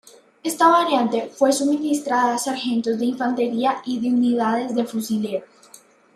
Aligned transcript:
Esta 0.43 0.67
variante 0.67 1.27
fue 1.31 1.53
suministrada 1.53 2.33
a 2.33 2.37
sargentos 2.39 2.97
de 2.97 3.05
Infantería 3.05 3.83
y 3.85 3.99
de 3.99 4.07
unidades 4.07 4.73
de 4.73 4.83
fusileros. 4.85 5.47